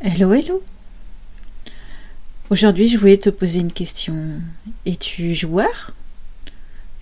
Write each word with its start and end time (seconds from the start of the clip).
Hello, 0.00 0.32
hello. 0.34 0.62
Aujourd'hui, 2.50 2.88
je 2.88 2.98
voulais 2.98 3.16
te 3.16 3.30
poser 3.30 3.60
une 3.60 3.72
question. 3.72 4.14
Es-tu 4.84 5.32
joueur? 5.32 5.94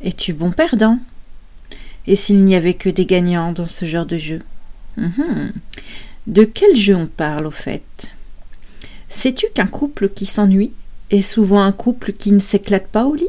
Es-tu 0.03 0.33
bon 0.33 0.53
perdant? 0.53 0.99
Et 2.07 2.17
s'il 2.17 2.45
n'y 2.45 2.55
avait 2.55 2.75
que 2.75 2.89
des 2.89 3.07
gagnants 3.07 3.53
dans 3.53 3.67
ce 3.67 3.85
genre 3.87 4.07
de 4.07 4.19
jeu? 4.19 4.43
Mhm. 4.97 5.53
De 6.27 6.45
quel 6.45 6.77
jeu 6.77 6.95
on 6.95 7.07
parle 7.07 7.47
au 7.47 7.51
fait? 7.51 8.13
Sais-tu 9.09 9.47
qu'un 9.55 9.67
couple 9.67 10.09
qui 10.09 10.27
s'ennuie 10.27 10.73
est 11.11 11.23
souvent 11.23 11.63
un 11.63 11.73
couple 11.73 12.13
qui 12.13 12.31
ne 12.31 12.41
s'éclate 12.41 12.87
pas 12.87 13.07
au 13.07 13.15
lit? 13.15 13.29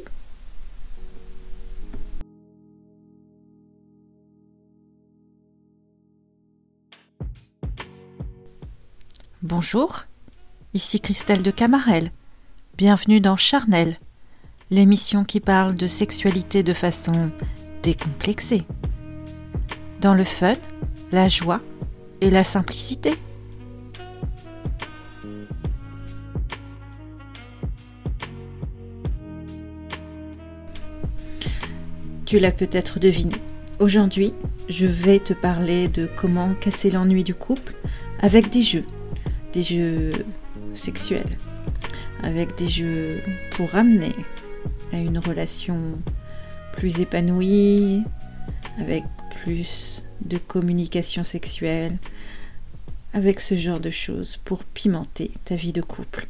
Bonjour, 9.46 10.05
ici 10.73 11.02
Christelle 11.02 11.44
de 11.44 11.52
Camarel. 11.52 12.12
Bienvenue 12.77 13.20
dans 13.20 13.36
Charnel, 13.36 14.00
l'émission 14.72 15.26
qui 15.26 15.41
parle 15.41 15.76
de 15.76 15.86
sexualité 15.86 16.63
de 16.63 16.72
façon 16.72 17.30
décomplexée. 17.81 18.64
Dans 20.00 20.14
le 20.14 20.23
fun, 20.23 20.55
la 21.12 21.27
joie 21.27 21.59
et 22.22 22.30
la 22.30 22.45
simplicité. 22.45 23.16
Tu 32.25 32.39
l'as 32.39 32.53
peut-être 32.53 32.98
deviné. 32.98 33.36
Aujourd'hui, 33.80 34.34
je 34.70 34.86
vais 34.86 35.20
te 35.20 35.34
parler 35.34 35.89
de 35.89 36.09
comment 36.16 36.53
casser 36.53 36.89
l'ennui 36.89 37.25
du 37.25 37.36
couple 37.36 37.75
avec 38.22 38.50
des 38.50 38.62
jeux, 38.62 38.86
des 39.53 39.63
jeux 39.63 40.12
sexuels, 40.73 41.38
avec 42.23 42.55
des 42.58 42.67
jeux 42.67 43.22
pour 43.52 43.69
ramener 43.69 44.16
à 44.91 44.97
une 44.97 45.19
relation 45.19 46.00
plus 46.73 47.00
épanouie, 47.00 48.03
avec 48.80 49.03
plus 49.44 50.03
de 50.22 50.38
communication 50.38 51.23
sexuelle, 51.23 51.97
avec 53.13 53.39
ce 53.39 53.55
genre 53.55 53.80
de 53.80 53.91
choses 53.91 54.38
pour 54.44 54.63
pimenter 54.63 55.31
ta 55.45 55.56
vie 55.56 55.73
de 55.73 55.81
couple. 55.81 56.28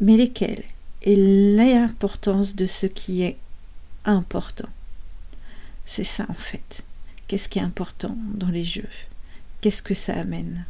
Mais 0.00 0.16
lesquelles 0.16 0.64
Et 1.02 1.16
l'importance 1.56 2.56
de 2.56 2.66
ce 2.66 2.86
qui 2.86 3.22
est 3.22 3.36
important? 4.04 4.68
C'est 5.84 6.04
ça 6.04 6.26
en 6.28 6.34
fait. 6.34 6.84
Qu'est-ce 7.28 7.48
qui 7.48 7.60
est 7.60 7.62
important 7.62 8.16
dans 8.34 8.48
les 8.48 8.64
jeux? 8.64 8.88
Qu'est-ce 9.60 9.82
que 9.82 9.94
ça 9.94 10.14
amène? 10.14 10.64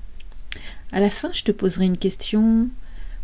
À 0.93 1.01
la 1.01 1.11
fin, 1.11 1.33
je 1.33 1.45
te 1.45 1.53
poserai 1.53 1.87
une 1.87 1.99
question 1.99 2.69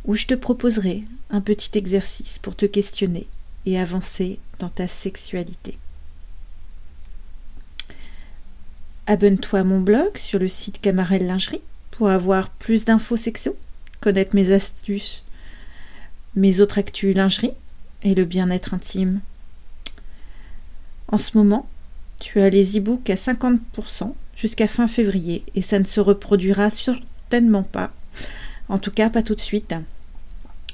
ou 0.05 0.15
je 0.15 0.27
te 0.27 0.35
proposerai 0.35 1.03
un 1.31 1.41
petit 1.41 1.77
exercice 1.79 2.39
pour 2.39 2.55
te 2.55 2.67
questionner 2.67 3.27
et 3.67 3.79
avancer 3.79 4.39
dans 4.59 4.69
ta 4.69 4.89
sexualité. 4.89 5.79
Abonne-toi 9.07 9.61
à 9.61 9.65
mon 9.65 9.81
blog 9.81 10.17
sur 10.17 10.39
le 10.39 10.49
site 10.49 10.81
Camarel 10.81 11.27
Lingerie 11.27 11.63
pour 11.91 12.09
avoir 12.09 12.51
plus 12.51 12.85
d'infos 12.85 13.17
sexo, 13.17 13.57
connaître 14.01 14.35
mes 14.35 14.51
astuces, 14.51 15.25
mes 16.37 16.61
autres 16.61 16.79
actus 16.79 17.15
lingerie 17.15 17.53
et 18.03 18.15
le 18.15 18.25
bien-être 18.25 18.75
intime. 18.75 19.21
En 21.09 21.19
ce 21.19 21.37
moment, 21.37 21.69
tu 22.19 22.41
as 22.41 22.51
les 22.51 22.79
e-books 22.79 23.11
à 23.11 23.15
50% 23.15 24.15
jusqu'à 24.35 24.67
fin 24.67 24.87
février 24.87 25.45
et 25.55 25.63
ça 25.63 25.79
ne 25.79 25.85
se 25.85 26.01
reproduira 26.01 26.65
pas. 27.71 27.91
En 28.69 28.79
tout 28.79 28.91
cas, 28.91 29.11
pas 29.11 29.23
tout 29.23 29.35
de 29.35 29.41
suite. 29.41 29.75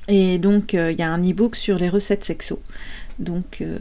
Et 0.08 0.38
donc, 0.38 0.74
euh, 0.74 0.92
il 0.92 0.98
y 0.98 1.02
a 1.02 1.10
un 1.10 1.22
e-book 1.22 1.56
sur 1.56 1.78
les 1.78 1.88
recettes 1.88 2.24
sexo. 2.24 2.60
Donc, 3.18 3.58
euh, 3.60 3.78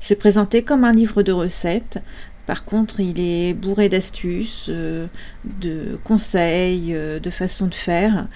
c'est 0.00 0.16
présenté 0.16 0.62
comme 0.62 0.84
un 0.84 0.92
livre 0.92 1.22
de 1.22 1.32
recettes 1.32 1.98
par 2.46 2.66
contre, 2.66 3.00
il 3.00 3.20
est 3.20 3.54
bourré 3.54 3.88
d'astuces, 3.88 4.66
euh, 4.68 5.06
de 5.46 5.98
conseils, 6.04 6.92
de 6.92 7.30
façons 7.30 7.68
de 7.68 7.74
faire. 7.74 8.28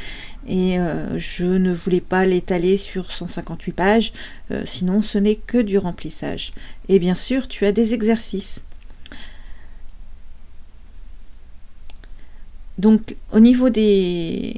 Et 0.48 0.78
je 1.16 1.44
ne 1.44 1.70
voulais 1.70 2.00
pas 2.00 2.24
l'étaler 2.24 2.78
sur 2.78 3.12
158 3.12 3.72
pages, 3.72 4.12
sinon 4.64 5.02
ce 5.02 5.18
n'est 5.18 5.34
que 5.36 5.58
du 5.58 5.76
remplissage. 5.76 6.52
Et 6.88 6.98
bien 6.98 7.14
sûr, 7.14 7.48
tu 7.48 7.66
as 7.66 7.72
des 7.72 7.92
exercices. 7.92 8.62
Donc, 12.78 13.16
au 13.32 13.40
niveau 13.40 13.70
des, 13.70 14.54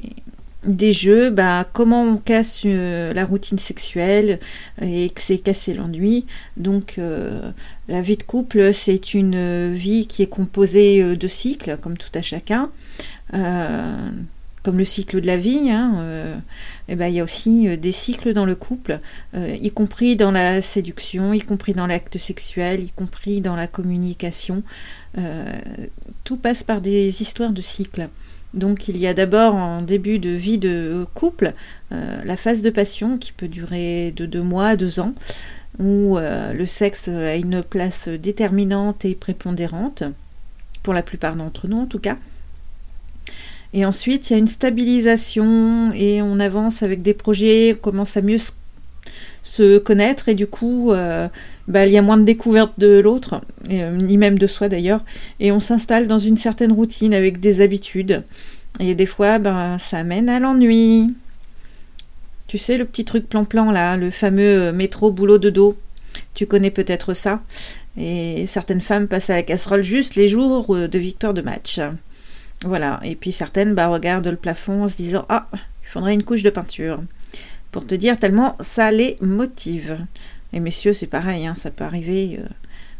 des 0.65 0.93
jeux, 0.93 1.29
bah, 1.29 1.67
comment 1.73 2.03
on 2.03 2.17
casse 2.17 2.61
euh, 2.65 3.13
la 3.13 3.25
routine 3.25 3.57
sexuelle 3.57 4.39
et 4.81 5.09
que 5.09 5.21
c'est 5.21 5.39
casser 5.39 5.73
l'ennui. 5.73 6.25
Donc 6.57 6.95
euh, 6.97 7.51
la 7.87 8.01
vie 8.01 8.17
de 8.17 8.23
couple, 8.23 8.73
c'est 8.73 9.13
une 9.13 9.73
vie 9.73 10.07
qui 10.07 10.21
est 10.21 10.27
composée 10.27 11.01
euh, 11.01 11.15
de 11.15 11.27
cycles, 11.27 11.77
comme 11.81 11.97
tout 11.97 12.11
à 12.13 12.21
chacun. 12.21 12.69
Comme 14.63 14.77
le 14.77 14.85
cycle 14.85 15.21
de 15.21 15.27
la 15.27 15.37
vie, 15.37 15.71
hein, 15.71 16.41
et 16.87 16.95
ben, 16.95 17.07
il 17.07 17.15
y 17.15 17.19
a 17.19 17.23
aussi 17.23 17.77
des 17.77 17.91
cycles 17.91 18.33
dans 18.33 18.45
le 18.45 18.55
couple, 18.55 18.99
y 19.35 19.71
compris 19.71 20.15
dans 20.15 20.31
la 20.31 20.61
séduction, 20.61 21.33
y 21.33 21.41
compris 21.41 21.73
dans 21.73 21.87
l'acte 21.87 22.17
sexuel, 22.17 22.81
y 22.81 22.91
compris 22.91 23.41
dans 23.41 23.55
la 23.55 23.67
communication. 23.67 24.61
tout 26.23 26.37
passe 26.37 26.63
par 26.63 26.81
des 26.81 27.21
histoires 27.21 27.53
de 27.53 27.61
cycles. 27.61 28.07
Donc 28.53 28.87
il 28.87 28.97
y 28.97 29.07
a 29.07 29.13
d'abord 29.13 29.55
en 29.55 29.81
début 29.81 30.19
de 30.19 30.29
vie 30.29 30.57
de 30.57 31.05
couple 31.13 31.53
euh, 31.91 32.21
la 32.23 32.35
phase 32.35 32.61
de 32.61 32.69
passion 32.69 33.17
qui 33.17 33.31
peut 33.31 33.47
durer 33.47 34.11
de 34.15 34.25
deux 34.25 34.43
mois 34.43 34.67
à 34.67 34.75
deux 34.75 34.99
ans, 34.99 35.13
où 35.79 36.17
euh, 36.17 36.51
le 36.51 36.65
sexe 36.65 37.07
a 37.07 37.35
une 37.35 37.63
place 37.63 38.09
déterminante 38.09 39.05
et 39.05 39.15
prépondérante, 39.15 40.03
pour 40.83 40.93
la 40.93 41.03
plupart 41.03 41.35
d'entre 41.35 41.67
nous 41.67 41.79
en 41.79 41.85
tout 41.85 41.99
cas. 41.99 42.17
Et 43.73 43.85
ensuite 43.85 44.29
il 44.29 44.33
y 44.33 44.35
a 44.35 44.39
une 44.39 44.47
stabilisation 44.47 45.93
et 45.93 46.21
on 46.21 46.39
avance 46.39 46.83
avec 46.83 47.01
des 47.01 47.13
projets, 47.13 47.73
on 47.77 47.81
commence 47.81 48.17
à 48.17 48.21
mieux 48.21 48.39
se 49.43 49.77
connaître 49.79 50.29
et 50.29 50.35
du 50.35 50.45
coup 50.45 50.91
euh, 50.91 51.27
bah, 51.67 51.85
il 51.85 51.93
y 51.93 51.97
a 51.97 52.01
moins 52.01 52.17
de 52.17 52.23
découverte 52.23 52.73
de 52.77 52.99
l'autre, 52.99 53.41
euh, 53.69 53.95
ni 53.95 54.17
même 54.17 54.37
de 54.37 54.47
soi 54.47 54.67
d'ailleurs, 54.67 55.03
et 55.39 55.51
on 55.51 55.59
s'installe 55.59 56.07
dans 56.07 56.19
une 56.19 56.37
certaine 56.37 56.71
routine 56.71 57.13
avec 57.13 57.39
des 57.39 57.61
habitudes. 57.61 58.23
Et 58.79 58.95
des 58.95 59.05
fois, 59.05 59.37
ben, 59.37 59.77
ça 59.77 60.03
mène 60.03 60.29
à 60.29 60.39
l'ennui. 60.39 61.13
Tu 62.47 62.57
sais, 62.57 62.77
le 62.77 62.85
petit 62.85 63.05
truc 63.05 63.29
plan-plan 63.29 63.71
là, 63.71 63.95
le 63.95 64.11
fameux 64.11 64.61
euh, 64.61 64.71
métro 64.73 65.11
boulot 65.11 65.37
de 65.37 65.49
dos. 65.49 65.77
Tu 66.33 66.45
connais 66.45 66.71
peut-être 66.71 67.13
ça. 67.13 67.41
Et 67.97 68.45
certaines 68.47 68.81
femmes 68.81 69.07
passent 69.07 69.29
à 69.29 69.35
la 69.35 69.43
casserole 69.43 69.83
juste 69.83 70.15
les 70.15 70.27
jours 70.27 70.75
de 70.75 70.99
victoire 70.99 71.33
de 71.33 71.41
match. 71.41 71.79
Voilà. 72.63 72.99
Et 73.03 73.15
puis 73.15 73.31
certaines 73.31 73.73
bah, 73.73 73.87
regardent 73.87 74.27
le 74.27 74.35
plafond 74.35 74.83
en 74.83 74.89
se 74.89 74.97
disant 74.97 75.25
Ah, 75.29 75.47
il 75.53 75.87
faudrait 75.87 76.13
une 76.13 76.23
couche 76.23 76.43
de 76.43 76.49
peinture. 76.49 77.01
Pour 77.71 77.87
te 77.87 77.95
dire 77.95 78.19
tellement 78.19 78.57
ça 78.59 78.91
les 78.91 79.17
motive. 79.21 79.97
Et 80.53 80.59
messieurs, 80.59 80.93
c'est 80.93 81.07
pareil, 81.07 81.47
hein, 81.47 81.55
ça 81.55 81.71
peut 81.71 81.85
arriver 81.85 82.39
euh, 82.39 82.47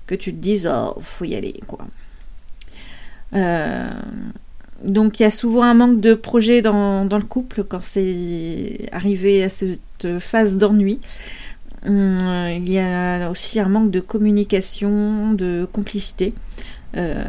que 0.07 0.15
tu 0.15 0.31
te 0.31 0.37
dises, 0.37 0.69
oh, 0.71 0.97
faut 1.01 1.25
y 1.25 1.35
aller, 1.35 1.59
quoi. 1.67 1.85
Euh, 3.33 3.89
donc 4.83 5.19
il 5.19 5.23
y 5.23 5.25
a 5.25 5.31
souvent 5.31 5.63
un 5.63 5.73
manque 5.73 6.01
de 6.01 6.13
projet 6.13 6.61
dans, 6.61 7.03
le 7.03 7.21
couple 7.21 7.63
quand 7.63 7.83
c'est 7.83 8.89
arrivé 8.91 9.43
à 9.43 9.49
cette 9.49 10.19
phase 10.19 10.57
d'ennui. 10.57 10.99
Hum, 11.85 12.19
il 12.49 12.71
y 12.71 12.79
a 12.79 13.29
aussi 13.29 13.59
un 13.59 13.69
manque 13.69 13.91
de 13.91 13.99
communication, 13.99 15.33
de 15.33 15.67
complicité. 15.71 16.33
Euh, 16.97 17.23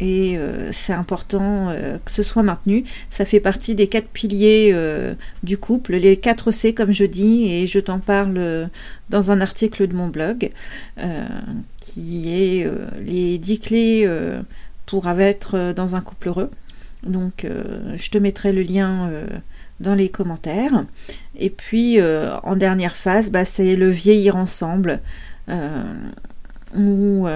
et 0.00 0.36
euh, 0.36 0.72
c'est 0.72 0.92
important 0.92 1.68
euh, 1.70 1.98
que 2.04 2.10
ce 2.10 2.22
soit 2.22 2.42
maintenu. 2.42 2.84
Ça 3.10 3.24
fait 3.24 3.40
partie 3.40 3.74
des 3.74 3.86
quatre 3.86 4.08
piliers 4.08 4.70
euh, 4.72 5.14
du 5.42 5.56
couple, 5.56 5.94
les 5.94 6.16
quatre 6.16 6.50
C 6.50 6.74
comme 6.74 6.92
je 6.92 7.04
dis, 7.04 7.52
et 7.52 7.66
je 7.66 7.78
t'en 7.78 8.00
parle 8.00 8.68
dans 9.10 9.30
un 9.30 9.40
article 9.40 9.86
de 9.86 9.94
mon 9.94 10.08
blog 10.08 10.50
qui 11.78 12.32
est 12.32 12.70
les 13.04 13.38
dix 13.38 13.58
clés 13.60 14.08
pour 14.86 15.08
être 15.08 15.72
dans 15.74 15.94
un 15.94 16.00
couple 16.00 16.28
heureux. 16.28 16.50
Donc 17.04 17.46
je 17.94 18.10
te 18.10 18.18
mettrai 18.18 18.52
le 18.52 18.62
lien 18.62 19.10
dans 19.80 19.94
les 19.94 20.08
commentaires. 20.08 20.84
Et 21.38 21.50
puis 21.50 21.98
en 22.00 22.56
dernière 22.56 22.96
phase, 22.96 23.30
bah, 23.30 23.44
c'est 23.44 23.76
le 23.76 23.90
vieillir 23.90 24.36
ensemble. 24.36 25.00
où 26.76 27.26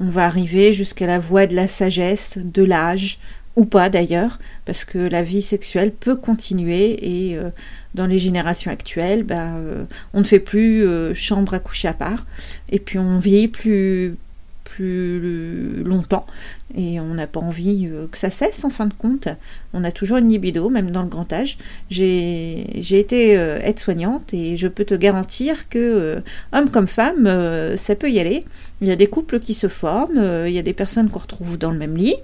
on 0.00 0.08
va 0.08 0.24
arriver 0.24 0.72
jusqu'à 0.72 1.06
la 1.06 1.18
voie 1.18 1.46
de 1.46 1.54
la 1.54 1.68
sagesse, 1.68 2.38
de 2.42 2.64
l'âge, 2.64 3.18
ou 3.56 3.64
pas 3.64 3.90
d'ailleurs, 3.90 4.38
parce 4.64 4.84
que 4.84 4.98
la 4.98 5.22
vie 5.22 5.42
sexuelle 5.42 5.92
peut 5.92 6.16
continuer 6.16 7.28
et 7.28 7.36
euh, 7.36 7.48
dans 7.94 8.06
les 8.06 8.18
générations 8.18 8.70
actuelles, 8.70 9.24
bah, 9.24 9.54
euh, 9.56 9.84
on 10.14 10.20
ne 10.20 10.24
fait 10.24 10.40
plus 10.40 10.86
euh, 10.86 11.12
chambre 11.14 11.54
à 11.54 11.58
coucher 11.58 11.88
à 11.88 11.92
part, 11.92 12.26
et 12.70 12.78
puis 12.78 12.98
on 12.98 13.18
vieillit 13.18 13.48
plus, 13.48 14.16
plus 14.64 15.82
longtemps 15.82 16.26
et 16.74 17.00
on 17.00 17.14
n'a 17.14 17.26
pas 17.26 17.40
envie 17.40 17.88
euh, 17.90 18.06
que 18.10 18.16
ça 18.16 18.30
cesse 18.30 18.64
en 18.64 18.70
fin 18.70 18.86
de 18.86 18.94
compte. 18.94 19.28
On 19.72 19.82
a 19.84 19.90
toujours 19.90 20.18
une 20.18 20.28
libido, 20.28 20.70
même 20.70 20.90
dans 20.90 21.02
le 21.02 21.08
grand 21.08 21.32
âge. 21.32 21.58
J'ai 21.90 22.80
été 22.90 23.36
euh, 23.36 23.58
aide-soignante 23.62 24.32
et 24.32 24.56
je 24.56 24.68
peux 24.68 24.84
te 24.84 24.94
garantir 24.94 25.68
que, 25.68 25.78
euh, 25.78 26.20
homme 26.52 26.70
comme 26.70 26.86
femme, 26.86 27.28
ça 27.76 27.94
peut 27.94 28.10
y 28.10 28.20
aller. 28.20 28.44
Il 28.80 28.88
y 28.88 28.92
a 28.92 28.96
des 28.96 29.08
couples 29.08 29.40
qui 29.40 29.54
se 29.54 29.68
forment, 29.68 30.44
il 30.46 30.52
y 30.52 30.58
a 30.58 30.62
des 30.62 30.72
personnes 30.72 31.10
qu'on 31.10 31.18
retrouve 31.18 31.58
dans 31.58 31.70
le 31.70 31.76
même 31.76 31.96
lit, 31.96 32.16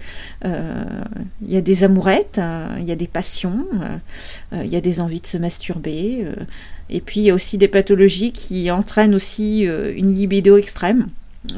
il 0.44 0.50
y 1.42 1.56
a 1.56 1.60
des 1.60 1.84
amourettes, 1.84 2.40
il 2.78 2.84
y 2.84 2.92
a 2.92 2.96
des 2.96 3.06
passions, 3.06 3.66
il 4.52 4.66
y 4.66 4.76
a 4.76 4.80
des 4.80 5.00
envies 5.00 5.20
de 5.20 5.26
se 5.26 5.36
masturber. 5.36 6.26
et 6.88 7.00
puis 7.02 7.20
il 7.20 7.24
y 7.24 7.30
a 7.30 7.34
aussi 7.34 7.58
des 7.58 7.68
pathologies 7.68 8.32
qui 8.32 8.70
entraînent 8.70 9.14
aussi 9.14 9.64
une 9.64 10.14
libido 10.14 10.56
extrême. 10.56 11.08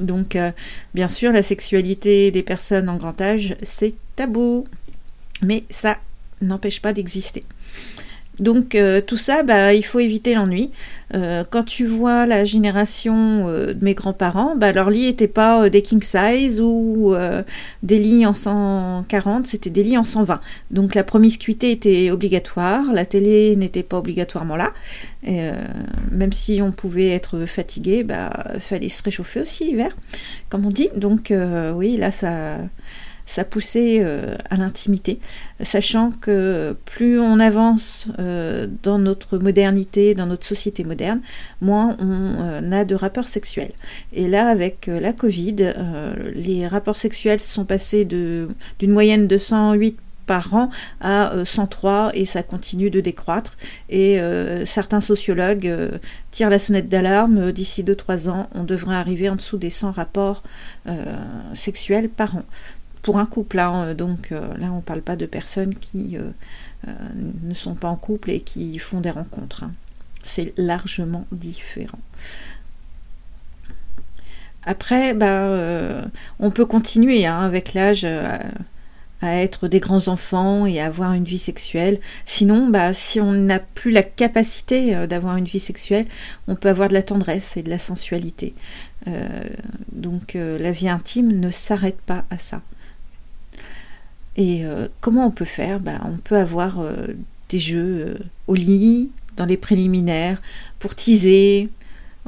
Donc, 0.01 0.37
euh, 0.37 0.51
bien 0.95 1.09
sûr, 1.09 1.33
la 1.33 1.43
sexualité 1.43 2.31
des 2.31 2.43
personnes 2.43 2.89
en 2.89 2.97
grand 2.97 3.21
âge, 3.21 3.57
c'est 3.63 3.95
tabou. 4.17 4.65
Mais 5.43 5.65
ça 5.71 5.99
n'empêche 6.41 6.81
pas 6.81 6.93
d'exister. 6.93 7.45
Donc 8.41 8.75
euh, 8.75 9.01
tout 9.01 9.17
ça, 9.17 9.43
bah, 9.43 9.75
il 9.75 9.85
faut 9.85 10.01
éviter 10.01 10.35
l'ennui. 10.35 10.71
Euh, 11.15 11.45
quand 11.49 11.65
tu 11.65 11.85
vois 11.87 12.27
la 12.27 12.45
génération 12.45 13.49
de 13.49 13.79
mes 13.81 13.95
grands-parents, 13.95 14.57
bah, 14.57 14.73
leur 14.73 14.91
lit 14.91 15.07
n'était 15.07 15.29
pas 15.29 15.71
des 15.71 15.83
king 15.83 16.03
size 16.03 16.61
ou 16.61 17.15
des 17.83 17.99
lits 17.99 18.27
en 18.27 18.35
140, 18.35 19.47
c'était 19.47 19.71
des 19.71 19.83
lits 19.83 19.99
en 19.99 20.05
120. 20.05 20.41
Donc 20.71 20.95
la 20.95 21.05
promiscuité 21.05 21.71
était 21.71 22.11
obligatoire, 22.11 22.85
la 22.93 23.07
télé 23.07 23.57
n'était 23.57 23.83
pas 23.83 23.99
obligatoirement 23.99 24.57
là. 24.57 24.73
Et, 25.25 25.43
euh, 25.43 25.53
même 26.11 26.33
si 26.33 26.61
on 26.63 26.73
pouvait 26.73 27.11
être 27.11 27.45
fatigué, 27.45 28.05
bah 28.05 28.33
fallait 28.61 28.89
se 28.89 29.03
réchauffer 29.03 29.41
aussi 29.41 29.65
l'hiver, 29.65 29.97
comme 30.49 30.65
on 30.65 30.71
dit. 30.71 30.89
Donc 30.97 31.31
euh, 31.31 31.73
oui, 31.73 31.97
là 31.97 32.11
ça, 32.13 32.59
ça 33.29 33.45
poussait 33.45 33.99
euh, 34.01 34.37
à 34.51 34.57
l'intimité, 34.57 35.21
sachant 35.63 36.11
que 36.11 36.77
plus 36.85 37.21
on 37.21 37.39
avance 37.39 38.09
dans 38.83 38.99
notre 38.99 39.39
modernité, 39.39 40.15
dans 40.15 40.27
notre 40.27 40.47
société 40.47 40.83
moderne, 40.83 41.21
moins 41.61 41.97
on 42.01 42.73
a 42.73 42.85
de 42.85 42.95
rapports 42.95 43.29
sexuels. 43.29 43.73
Et 44.13 44.29
là, 44.29 44.49
avec 44.49 44.87
la 44.87 45.13
Covid, 45.13 45.75
les 46.35 46.67
rapports 46.67 46.97
sexuels 46.97 47.41
sont 47.41 47.65
passés 47.65 48.05
d'une 48.05 48.49
moyenne 48.93 49.27
de 49.27 49.39
108 49.39 49.99
par 50.29 50.55
an 50.55 50.71
à 51.01 51.33
103 51.45 51.91
euh, 51.91 52.11
et 52.15 52.25
ça 52.25 52.45
continue 52.45 52.91
de 52.91 53.01
décroître. 53.01 53.57
Et 53.89 54.21
euh, 54.21 54.65
certains 54.65 55.01
sociologues 55.01 55.67
euh, 55.67 55.99
tirent 56.31 56.51
la 56.51 56.61
sonnette 56.61 56.89
d'alarme. 56.89 57.51
D'ici 57.51 57.83
2-3 57.83 58.29
ans, 58.29 58.49
on 58.55 58.63
devrait 58.63 58.95
arriver 58.95 59.29
en 59.29 59.35
dessous 59.35 59.57
des 59.57 59.71
100 59.71 59.91
rapports 59.91 60.45
sexuels 61.55 62.09
par 62.09 62.37
an. 62.37 62.43
Pour 63.03 63.19
un 63.19 63.27
couple, 63.27 63.59
hein, 63.59 63.95
donc 63.95 64.31
là 64.31 64.73
on 64.73 64.77
ne 64.77 64.81
parle 64.83 65.03
pas 65.03 65.17
de 65.17 65.27
personnes 65.27 65.75
qui 65.75 66.17
ne 66.87 67.55
sont 67.55 67.75
pas 67.75 67.89
en 67.89 67.97
couple 67.97 68.31
et 68.31 68.41
qui 68.41 68.79
font 68.79 69.01
des 69.01 69.11
rencontres. 69.11 69.65
Hein. 69.65 69.73
C'est 70.23 70.53
largement 70.57 71.27
différent. 71.33 72.01
Après, 74.65 75.15
bah, 75.15 76.03
on 76.41 76.51
peut 76.51 76.67
continuer 76.67 77.25
hein, 77.25 77.41
avec 77.41 77.73
l'âge 77.75 78.07
à 79.21 79.37
être 79.37 79.69
des 79.69 79.81
grands 79.81 80.09
enfants 80.09 80.67
et 80.67 80.81
à 80.81 80.87
avoir 80.87 81.13
une 81.13 81.25
vie 81.25 81.39
sexuelle. 81.39 81.99
Sinon, 82.25 82.69
bah, 82.69 82.93
si 82.93 83.21
on 83.21 83.33
n'a 83.33 83.59
plus 83.59 83.91
la 83.91 84.03
capacité 84.03 84.95
euh, 84.95 85.07
d'avoir 85.07 85.37
une 85.37 85.45
vie 85.45 85.61
sexuelle, 85.61 86.07
on 86.47 86.55
peut 86.55 86.69
avoir 86.69 86.89
de 86.89 86.95
la 86.95 87.03
tendresse 87.03 87.57
et 87.57 87.63
de 87.63 87.71
la 87.71 87.79
sensualité. 87.79 88.55
Euh, 89.09 89.27
donc 89.93 90.37
euh, 90.37 90.59
la 90.59 90.71
vie 90.71 90.89
intime 90.89 91.39
ne 91.41 91.51
s'arrête 91.51 92.01
pas 92.01 92.25
à 92.31 92.39
ça. 92.39 92.63
Et 94.39 94.63
comment 95.01 95.27
on 95.27 95.31
peut 95.31 95.45
faire? 95.45 95.81
Bah, 95.81 96.01
On 96.05 96.17
peut 96.17 96.37
avoir 96.37 96.81
des 97.49 97.59
jeux 97.59 98.17
au 98.47 98.55
lit, 98.55 99.11
dans 99.37 99.47
les 99.47 99.57
préliminaires, 99.57 100.41
pour 100.79 100.95
teaser, 100.95 101.69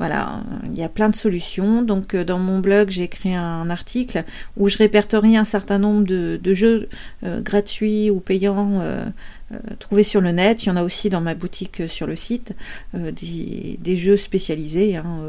voilà, 0.01 0.41
il 0.65 0.79
y 0.79 0.83
a 0.83 0.89
plein 0.89 1.11
de 1.11 1.15
solutions. 1.15 1.83
Donc 1.83 2.15
euh, 2.15 2.25
dans 2.25 2.39
mon 2.39 2.61
blog, 2.61 2.89
j'ai 2.89 3.03
écrit 3.03 3.35
un 3.35 3.69
article 3.69 4.25
où 4.57 4.71
je 4.71 4.79
répertorie 4.79 5.37
un 5.37 5.45
certain 5.45 5.79
nombre 5.79 6.05
de, 6.07 6.55
jeux 6.55 6.89
euh, 7.23 7.43
gratuits 7.43 8.11
ou 8.11 8.19
payants 8.19 8.81
euh, 9.53 9.59
trouvés 9.79 10.03
sur 10.03 10.21
le 10.21 10.33
net. 10.33 10.65
Il 10.65 10.69
y 10.69 10.71
en 10.71 10.77
a 10.77 10.83
aussi 10.83 11.09
dans 11.09 11.21
ma 11.21 11.35
boutique 11.35 11.83
sur 11.89 12.07
le 12.07 12.17
site, 12.17 12.55
des, 12.95 13.97
jeux 13.97 14.17
spécialisés, 14.17 14.97
hein, 14.97 15.21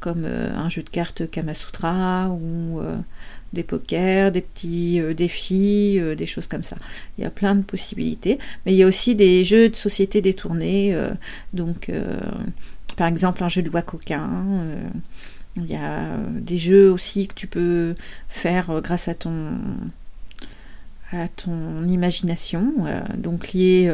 comme 0.00 0.24
un 0.24 0.68
jeu 0.68 0.82
de 0.82 0.90
cartes 0.90 1.28
Kamasutra 1.30 2.28
ou 2.28 2.80
des 3.52 3.62
pokers, 3.62 4.30
des 4.30 4.40
petits 4.42 5.00
défis, 5.14 6.00
des 6.16 6.26
choses 6.26 6.46
comme 6.46 6.62
ça. 6.64 6.76
Il 7.16 7.24
y 7.24 7.26
a 7.26 7.30
plein 7.30 7.54
de 7.54 7.62
possibilités. 7.62 8.38
Mais 8.64 8.72
il 8.72 8.76
y 8.76 8.82
a 8.82 8.86
aussi 8.86 9.14
des 9.14 9.44
jeux 9.44 9.68
de 9.68 9.76
société 9.76 10.20
détournés. 10.22 10.96
donc 11.52 11.90
par 12.98 13.06
exemple 13.06 13.44
un 13.44 13.48
jeu 13.48 13.62
de 13.62 13.70
coquin. 13.70 14.44
Euh, 14.44 14.88
il 15.56 15.70
y 15.70 15.76
a 15.76 16.16
des 16.28 16.58
jeux 16.58 16.90
aussi 16.92 17.28
que 17.28 17.34
tu 17.34 17.46
peux 17.46 17.94
faire 18.28 18.70
euh, 18.70 18.80
grâce 18.80 19.08
à 19.08 19.14
ton 19.14 19.52
à 21.12 21.28
ton 21.28 21.86
imagination, 21.86 22.72
euh, 22.86 23.00
donc 23.16 23.52
lié 23.52 23.90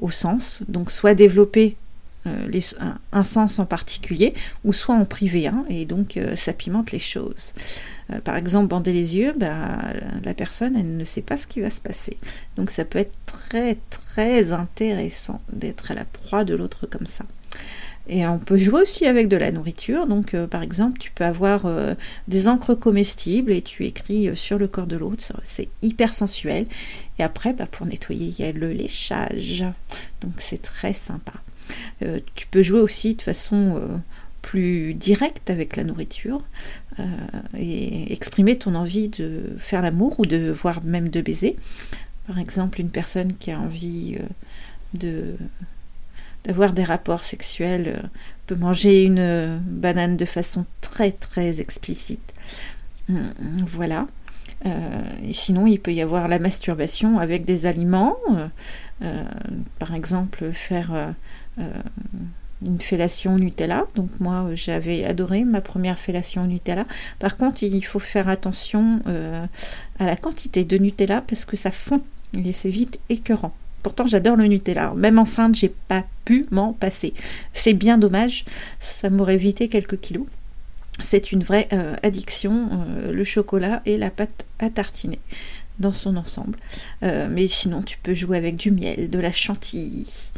au 0.00 0.10
sens. 0.10 0.64
Donc 0.68 0.90
soit 0.90 1.14
développer 1.14 1.76
un, 3.12 3.24
sens 3.24 3.58
en 3.58 3.66
particulier, 3.66 4.34
ou 4.64 4.72
soit 4.72 4.94
en 4.94 5.04
privé 5.04 5.46
un, 5.46 5.64
et 5.68 5.84
donc 5.84 6.18
ça 6.36 6.52
pimente 6.52 6.90
les 6.90 6.98
choses. 6.98 7.52
par 8.24 8.36
exemple, 8.36 8.68
bander 8.68 8.92
les 8.92 9.16
yeux, 9.16 9.32
bah, 9.36 9.78
la 10.24 10.34
personne, 10.34 10.74
elle 10.74 10.96
ne 10.96 11.04
sait 11.04 11.22
pas 11.22 11.36
ce 11.36 11.46
qui 11.46 11.60
va 11.60 11.70
se 11.70 11.80
passer. 11.80 12.16
Donc 12.56 12.70
ça 12.70 12.84
peut 12.84 12.98
être 12.98 13.14
très 13.26 13.76
très 13.90 14.52
intéressant 14.52 15.40
d'être 15.52 15.92
à 15.92 15.94
la 15.94 16.04
proie 16.04 16.44
de 16.44 16.54
l'autre 16.54 16.86
comme 16.86 17.06
ça. 17.06 17.24
Et 18.06 18.26
on 18.26 18.38
peut 18.38 18.58
jouer 18.58 18.82
aussi 18.82 19.06
avec 19.06 19.28
de 19.28 19.36
la 19.36 19.50
nourriture. 19.50 20.06
Donc, 20.06 20.34
euh, 20.34 20.46
par 20.46 20.62
exemple, 20.62 20.98
tu 20.98 21.10
peux 21.10 21.24
avoir 21.24 21.64
euh, 21.64 21.94
des 22.28 22.48
encres 22.48 22.78
comestibles 22.78 23.50
et 23.50 23.62
tu 23.62 23.84
écris 23.86 24.28
euh, 24.28 24.34
sur 24.34 24.58
le 24.58 24.68
corps 24.68 24.86
de 24.86 24.96
l'autre. 24.96 25.32
C'est 25.42 25.68
hyper 25.80 26.12
sensuel. 26.12 26.66
Et 27.18 27.22
après, 27.22 27.54
bah, 27.54 27.66
pour 27.66 27.86
nettoyer, 27.86 28.26
il 28.26 28.44
y 28.44 28.46
a 28.46 28.52
le 28.52 28.72
léchage. 28.72 29.64
Donc, 30.20 30.34
c'est 30.38 30.60
très 30.60 30.92
sympa. 30.92 31.32
tu 32.34 32.46
peux 32.48 32.62
jouer 32.62 32.80
aussi 32.80 33.14
de 33.14 33.22
façon 33.22 33.80
plus 34.42 34.92
directe 34.92 35.48
avec 35.48 35.76
la 35.76 35.84
nourriture 35.84 36.44
et 37.56 38.12
exprimer 38.12 38.58
ton 38.58 38.74
envie 38.74 39.08
de 39.08 39.54
faire 39.58 39.80
l'amour 39.80 40.20
ou 40.20 40.26
de 40.26 40.50
voir 40.50 40.84
même 40.84 41.08
de 41.08 41.22
baiser. 41.22 41.56
Par 42.26 42.38
exemple, 42.38 42.80
une 42.80 42.90
personne 42.90 43.36
qui 43.36 43.50
a 43.50 43.58
envie 43.58 44.18
de 44.92 45.36
d'avoir 46.44 46.72
des 46.72 46.84
rapports 46.84 47.24
sexuels, 47.24 48.00
euh, 48.02 48.06
peut 48.46 48.54
manger 48.54 49.04
une 49.04 49.18
euh, 49.18 49.58
banane 49.62 50.16
de 50.16 50.24
façon 50.24 50.66
très 50.80 51.12
très 51.12 51.60
explicite. 51.60 52.34
Hum, 53.08 53.32
voilà. 53.66 54.06
Euh, 54.66 55.02
et 55.26 55.32
sinon, 55.32 55.66
il 55.66 55.78
peut 55.78 55.92
y 55.92 56.02
avoir 56.02 56.28
la 56.28 56.38
masturbation 56.38 57.18
avec 57.18 57.44
des 57.44 57.66
aliments. 57.66 58.16
par 59.78 59.94
exemple, 59.94 60.52
faire 60.52 61.14
une 61.58 62.80
fellation 62.80 63.36
Nutella. 63.36 63.86
Donc 63.94 64.20
moi, 64.20 64.48
j'avais 64.54 65.04
adoré 65.04 65.44
ma 65.44 65.60
première 65.60 65.98
fellation 65.98 66.46
Nutella. 66.46 66.86
Par 67.18 67.36
contre, 67.36 67.62
il 67.62 67.84
faut 67.84 67.98
faire 67.98 68.28
attention 68.30 69.02
à 69.98 70.06
la 70.06 70.16
quantité 70.16 70.64
de 70.64 70.78
Nutella 70.78 71.20
parce 71.20 71.44
que 71.44 71.58
ça 71.58 71.70
fond 71.70 72.02
et 72.42 72.54
c'est 72.54 72.70
vite 72.70 72.98
écœurant. 73.10 73.52
Pourtant, 73.84 74.06
j'adore 74.06 74.36
le 74.36 74.46
Nutella. 74.46 74.94
Même 74.96 75.18
enceinte, 75.18 75.54
j'ai 75.54 75.68
pas 75.68 76.04
pu 76.24 76.46
m'en 76.50 76.72
passer. 76.72 77.12
C'est 77.52 77.74
bien 77.74 77.98
dommage. 77.98 78.46
Ça 78.80 79.10
m'aurait 79.10 79.34
évité 79.34 79.68
quelques 79.68 80.00
kilos. 80.00 80.26
C'est 81.00 81.32
une 81.32 81.42
vraie 81.42 81.68
euh, 81.74 81.94
addiction, 82.02 82.70
euh, 82.72 83.12
le 83.12 83.24
chocolat 83.24 83.82
et 83.84 83.98
la 83.98 84.10
pâte 84.10 84.46
à 84.58 84.70
tartiner 84.70 85.18
dans 85.80 85.92
son 85.92 86.16
ensemble. 86.16 86.58
Euh, 87.02 87.28
mais 87.30 87.46
sinon, 87.46 87.82
tu 87.82 87.98
peux 87.98 88.14
jouer 88.14 88.38
avec 88.38 88.56
du 88.56 88.70
miel, 88.70 89.10
de 89.10 89.18
la 89.18 89.32
chantilly, 89.32 90.32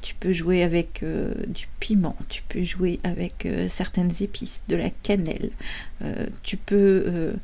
tu 0.00 0.14
peux 0.14 0.32
jouer 0.32 0.62
avec 0.62 1.04
du 1.48 1.66
piment, 1.80 2.16
tu 2.28 2.42
peux 2.48 2.62
jouer 2.62 3.00
avec 3.02 3.48
certaines 3.68 4.12
épices, 4.20 4.62
de 4.68 4.76
la 4.76 4.90
cannelle. 4.90 5.50
tu 6.44 6.56
peux 6.56 7.34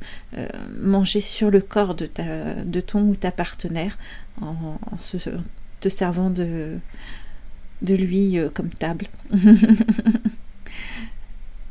manger 0.80 1.20
sur 1.20 1.50
le 1.50 1.60
corps 1.60 1.96
de, 1.96 2.80
ton 2.80 3.00
ou 3.00 3.16
ta 3.16 3.32
partenaire 3.32 3.98
en, 4.40 4.78
te 5.80 5.88
servant 5.88 6.30
de, 6.30 6.78
de 7.82 7.94
lui 7.94 8.38
euh, 8.38 8.48
comme 8.52 8.70
table. 8.70 9.06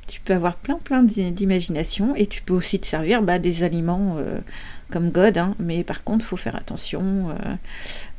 tu 0.08 0.20
peux 0.22 0.34
avoir 0.34 0.58
plein 0.58 0.78
plein 0.78 1.04
d'imagination 1.04 2.16
et 2.16 2.28
tu 2.28 2.42
peux 2.42 2.54
aussi 2.54 2.80
te 2.80 2.86
servir 2.86 3.22
bah, 3.22 3.40
des 3.40 3.64
aliments 3.64 4.18
euh, 4.18 4.40
comme 4.90 5.10
God, 5.10 5.38
hein, 5.38 5.56
mais 5.60 5.84
par 5.84 6.04
contre, 6.04 6.26
faut 6.26 6.38
faire 6.38 6.56
attention 6.58 7.34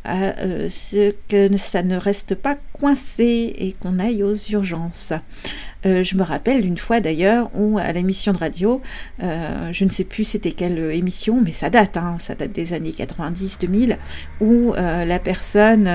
à 0.04 0.35
ce 0.68 1.12
que 1.28 1.56
ça 1.56 1.82
ne 1.82 1.97
reste 1.97 2.35
pas 2.35 2.56
coincé 2.73 3.54
et 3.56 3.75
qu'on 3.80 3.99
aille 3.99 4.23
aux 4.23 4.35
urgences. 4.35 5.12
Euh, 5.85 6.02
je 6.02 6.16
me 6.16 6.23
rappelle 6.23 6.62
d'une 6.62 6.78
fois 6.78 7.00
d'ailleurs 7.00 7.50
où 7.54 7.78
à 7.78 7.90
l'émission 7.92 8.32
de 8.32 8.38
radio, 8.38 8.80
euh, 9.23 9.73
je 9.73 9.85
ne 9.85 9.90
sais 9.90 10.04
plus 10.04 10.25
c'était 10.25 10.52
quelle 10.52 10.78
émission, 10.92 11.40
mais 11.40 11.52
ça 11.52 11.71
date, 11.71 11.97
hein, 11.97 12.16
ça 12.21 12.35
date 12.35 12.52
des 12.52 12.73
années 12.73 12.92
90-2000, 12.92 13.97
où 14.40 14.75
euh, 14.75 15.04
la 15.04 15.18
personne, 15.18 15.88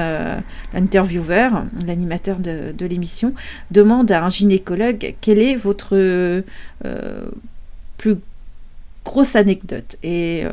l'intervieweur, 0.74 1.66
l'animateur 1.86 2.40
de, 2.40 2.72
de 2.72 2.86
l'émission, 2.86 3.34
demande 3.72 4.12
à 4.12 4.24
un 4.24 4.30
gynécologue 4.30 5.16
quelle 5.22 5.40
est 5.40 5.56
votre 5.56 6.44
plus 7.98 8.16
grosse 9.06 9.36
anecdote. 9.36 9.98
Et 10.04 10.44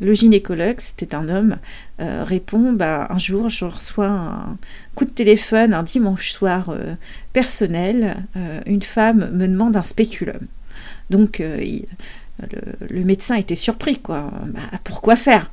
le 0.00 0.12
gynécologue, 0.12 0.78
c'était 0.78 1.14
un 1.14 1.28
homme, 1.28 1.56
euh, 2.00 2.22
répond 2.24 2.72
bah, 2.72 3.06
Un 3.10 3.18
jour, 3.18 3.48
je 3.48 3.64
reçois 3.64 4.08
un 4.08 4.58
coup 4.94 5.04
de 5.04 5.10
téléphone 5.10 5.72
un 5.72 5.82
dimanche 5.82 6.32
soir 6.32 6.68
euh, 6.68 6.94
personnel. 7.32 8.16
Euh, 8.36 8.60
une 8.66 8.82
femme 8.82 9.30
me 9.32 9.48
demande 9.48 9.76
un 9.76 9.82
spéculum. 9.82 10.40
Donc, 11.08 11.40
le, 11.40 13.04
médecin 13.04 13.36
était 13.36 13.56
surpris, 13.56 13.98
quoi. 13.98 14.30
Bah, 14.46 14.60
pourquoi 14.84 15.16
faire? 15.16 15.50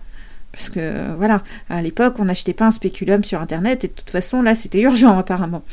Parce 0.53 0.69
que 0.69 1.15
voilà, 1.17 1.43
à 1.69 1.81
l'époque, 1.81 2.19
on 2.19 2.25
n'achetait 2.25 2.53
pas 2.53 2.67
un 2.67 2.72
spéculum 2.72 3.24
sur 3.24 3.41
Internet 3.41 3.83
et 3.83 3.88
de 3.88 3.93
toute 3.93 4.12
façon, 4.12 4.43
là, 4.43 4.53
c'était 4.53 4.81
urgent 4.81 5.17
apparemment. 5.17 5.63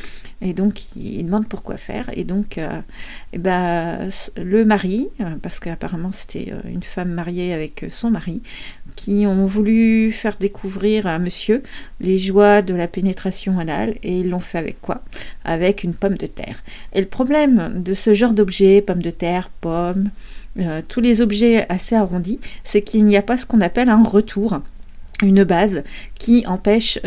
Et 0.41 0.55
donc, 0.55 0.81
il, 0.97 1.23
demande 1.25 1.47
pourquoi 1.49 1.77
faire. 1.77 2.09
Et 2.15 2.25
donc, 2.25 2.57
euh, 2.57 2.81
eh 3.35 3.39
ben, 3.39 4.09
le 4.37 4.65
mari, 4.65 5.09
euh, 5.21 5.37
parce 5.43 5.61
qu'apparemment 5.61 6.13
c'était 6.13 6.51
euh, 6.51 6.61
une 6.65 6.83
femme 6.83 7.11
mariée 7.13 7.53
avec 7.53 7.85
son 7.91 8.11
mari, 8.11 8.41
qui 8.97 9.27
ont 9.27 9.45
voulu 9.45 10.13
faire 10.13 10.37
découvrir 10.39 11.07
à 11.07 11.19
monsieur 11.19 11.63
les 12.01 12.17
joies 12.17 12.63
de 12.63 12.73
la 12.73 12.89
pénétration 12.89 13.59
anale. 13.59 13.97
Et 14.03 14.21
ils 14.21 14.31
l'ont 14.31 14.41
fait 14.41 14.59
avec 14.59 14.81
quoi? 14.81 15.03
Avec 15.45 15.85
une 15.85 15.93
pomme 15.93 16.17
de 16.17 16.27
terre. 16.27 16.63
Et 16.95 17.01
le 17.01 17.07
problème 17.07 17.83
de 17.83 17.93
ce 17.93 18.15
genre 18.15 18.33
d'objet, 18.33 18.81
pomme 18.81 19.03
de 19.03 19.11
terre, 19.11 19.51
pomme, 19.61 20.09
tous 20.89 21.01
les 21.01 21.23
objets 21.23 21.67
assez 21.69 21.95
arrondis, 21.95 22.41
c'est 22.65 22.83
qu'il 22.83 23.05
n'y 23.05 23.17
a 23.17 23.23
pas 23.23 23.37
ce 23.37 23.47
qu'on 23.47 23.61
appelle 23.61 23.89
un 23.89 24.03
retour 24.03 24.61
une 25.23 25.45
base 25.45 25.83
qui 26.19 26.47
empêche 26.47 26.99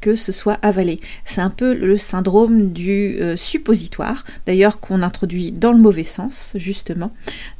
que 0.00 0.14
ce 0.14 0.32
soit 0.32 0.58
avalé. 0.62 1.00
C'est 1.24 1.40
un 1.40 1.50
peu 1.50 1.74
le 1.74 1.98
syndrome 1.98 2.72
du 2.72 3.18
euh, 3.20 3.36
suppositoire, 3.36 4.24
d'ailleurs 4.46 4.80
qu'on 4.80 5.02
introduit 5.02 5.52
dans 5.52 5.72
le 5.72 5.78
mauvais 5.78 6.04
sens, 6.04 6.52
justement. 6.56 7.12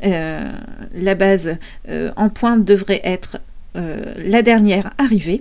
Euh, 0.04 0.50
la 0.94 1.14
base 1.14 1.56
euh, 1.88 2.10
en 2.16 2.28
pointe 2.28 2.64
devrait 2.64 3.00
être 3.04 3.38
la 3.74 4.42
dernière 4.42 4.90
arrivée. 4.98 5.40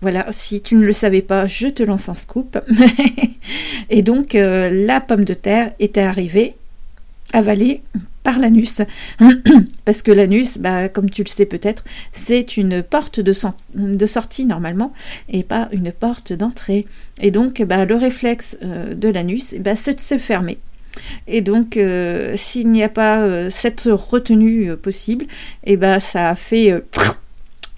Voilà, 0.00 0.24
si 0.30 0.62
tu 0.62 0.74
ne 0.74 0.86
le 0.86 0.92
savais 0.92 1.20
pas, 1.20 1.46
je 1.46 1.68
te 1.68 1.82
lance 1.82 2.08
un 2.08 2.14
scoop. 2.14 2.58
Et 3.90 4.00
donc, 4.00 4.32
la 4.32 5.02
pomme 5.02 5.26
de 5.26 5.34
terre 5.34 5.72
était 5.78 6.00
arrivée 6.00 6.54
avalée 7.32 7.82
par 8.24 8.38
l'anus. 8.38 8.82
Parce 9.84 10.02
que 10.02 10.10
l'anus, 10.10 10.58
bah, 10.58 10.88
comme 10.88 11.08
tu 11.08 11.22
le 11.22 11.28
sais 11.28 11.46
peut-être, 11.46 11.84
c'est 12.12 12.56
une 12.56 12.82
porte 12.82 13.20
de, 13.20 13.32
sortie 14.06 14.46
normalement 14.46 14.92
et 15.28 15.44
pas 15.44 15.68
une 15.70 15.92
porte 15.92 16.32
d'entrée. 16.32 16.86
Et 17.20 17.30
donc, 17.30 17.62
bah, 17.62 17.84
le 17.84 17.94
réflexe 17.94 18.58
euh, 18.62 18.94
de 18.94 19.08
l'anus, 19.08 19.54
bah, 19.60 19.76
c'est 19.76 19.94
de 19.94 20.00
se 20.00 20.18
fermer. 20.18 20.58
Et 21.26 21.42
donc, 21.42 21.76
euh, 21.76 22.34
s'il 22.36 22.70
n'y 22.70 22.82
a 22.82 22.88
pas 22.88 23.20
euh, 23.20 23.50
cette 23.50 23.88
retenue 23.92 24.76
possible, 24.76 25.26
et 25.62 25.76
bah, 25.76 26.00
ça 26.00 26.34
fait... 26.34 26.72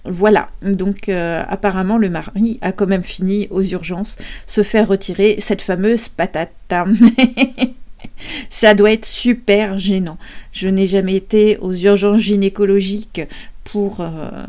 Voilà, 0.08 0.50
donc 0.62 1.08
apparemment 1.08 1.98
le 1.98 2.08
mari 2.08 2.60
a 2.60 2.70
quand 2.70 2.86
même 2.86 3.02
fini 3.02 3.48
aux 3.50 3.64
urgences 3.64 4.18
se 4.46 4.62
faire 4.62 4.86
retirer 4.86 5.34
cette 5.40 5.62
fameuse 5.62 6.08
patate. 6.08 6.52
Ça 8.50 8.75
doit 8.75 8.92
être 8.92 9.06
super 9.06 9.78
gênant. 9.78 10.18
Je 10.52 10.68
n'ai 10.68 10.86
jamais 10.86 11.14
été 11.14 11.58
aux 11.58 11.75
urgences 11.75 12.20
gynécologiques 12.20 13.22
pour 13.66 14.00
euh, 14.00 14.44